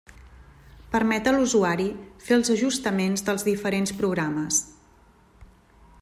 Permet 0.93 1.27
a 1.31 1.33
l'usuari 1.35 1.85
fer 2.29 2.33
els 2.37 2.49
ajustaments 2.55 3.25
dels 3.27 3.45
diferents 3.51 3.93
programes. 4.01 4.63